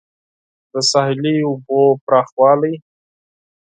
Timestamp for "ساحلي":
0.91-1.35